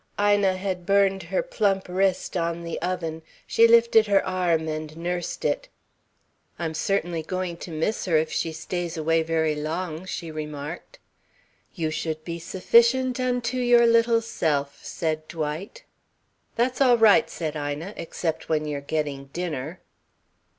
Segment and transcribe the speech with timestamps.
[0.19, 3.21] Ina had burned her plump wrist on the oven.
[3.45, 5.69] She lifted her arm and nursed it.
[6.57, 10.97] "I'm certainly going to miss her if she stays away very long," she remarked.
[11.75, 15.83] "You should be sufficient unto your little self," said Dwight.
[16.55, 19.81] "That's all right," said Ina, "except when you're getting dinner."